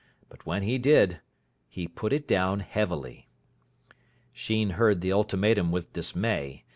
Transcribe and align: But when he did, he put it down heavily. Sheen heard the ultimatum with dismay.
But 0.29 0.47
when 0.47 0.63
he 0.63 0.79
did, 0.79 1.19
he 1.69 1.87
put 1.87 2.11
it 2.11 2.27
down 2.27 2.61
heavily. 2.61 3.29
Sheen 4.33 4.71
heard 4.71 5.01
the 5.01 5.13
ultimatum 5.13 5.71
with 5.71 5.93
dismay. 5.93 6.63